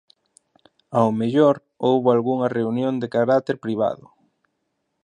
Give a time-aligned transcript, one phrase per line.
[0.99, 1.55] Ao mellor
[1.85, 4.05] houbo algunha reunión de carácter privado.